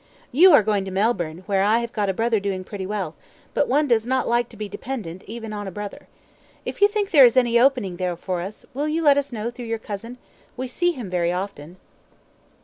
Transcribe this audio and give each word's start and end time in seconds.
You 0.31 0.51
are 0.53 0.63
going 0.63 0.83
to 0.85 0.89
Melbourne, 0.89 1.43
where 1.45 1.61
I 1.61 1.77
have 1.77 1.93
got 1.93 2.09
a 2.09 2.13
brother 2.15 2.39
doing 2.39 2.63
pretty 2.63 2.87
well; 2.87 3.13
but 3.53 3.67
one 3.67 3.87
does 3.87 4.03
not 4.03 4.27
like 4.27 4.49
to 4.49 4.57
be 4.57 4.67
dependent 4.67 5.23
even 5.27 5.53
on 5.53 5.67
a 5.67 5.71
brother. 5.71 6.07
If 6.65 6.81
you 6.81 6.87
think 6.87 7.11
there 7.11 7.23
is 7.23 7.37
any 7.37 7.59
opening 7.59 7.97
there 7.97 8.15
for 8.15 8.41
us, 8.41 8.65
will 8.73 8.87
you 8.87 9.03
let 9.03 9.19
us 9.19 9.31
know 9.31 9.51
through 9.51 9.65
your 9.67 9.77
cousin? 9.77 10.17
we 10.57 10.67
see 10.67 10.91
him 10.93 11.07
very 11.11 11.31
often." 11.31 11.77